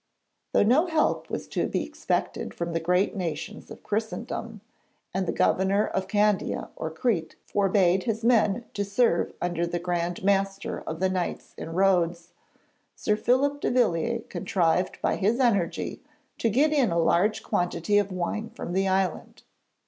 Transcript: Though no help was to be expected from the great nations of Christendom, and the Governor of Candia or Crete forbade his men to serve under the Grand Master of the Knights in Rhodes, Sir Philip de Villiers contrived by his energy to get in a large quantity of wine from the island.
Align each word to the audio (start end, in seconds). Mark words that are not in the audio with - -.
Though 0.53 0.63
no 0.63 0.87
help 0.87 1.29
was 1.29 1.47
to 1.49 1.67
be 1.67 1.83
expected 1.85 2.55
from 2.55 2.73
the 2.73 2.79
great 2.79 3.15
nations 3.15 3.69
of 3.69 3.83
Christendom, 3.83 4.61
and 5.13 5.27
the 5.27 5.31
Governor 5.31 5.85
of 5.89 6.07
Candia 6.07 6.69
or 6.75 6.89
Crete 6.89 7.35
forbade 7.45 8.05
his 8.05 8.23
men 8.23 8.65
to 8.73 8.83
serve 8.83 9.31
under 9.39 9.67
the 9.67 9.77
Grand 9.77 10.23
Master 10.23 10.81
of 10.87 10.99
the 11.01 11.09
Knights 11.09 11.53
in 11.55 11.73
Rhodes, 11.73 12.31
Sir 12.95 13.15
Philip 13.15 13.61
de 13.61 13.69
Villiers 13.69 14.23
contrived 14.27 14.99
by 15.03 15.17
his 15.17 15.39
energy 15.39 16.01
to 16.39 16.49
get 16.49 16.73
in 16.73 16.89
a 16.91 16.97
large 16.97 17.43
quantity 17.43 17.99
of 17.99 18.11
wine 18.11 18.49
from 18.49 18.73
the 18.73 18.87
island. 18.87 19.43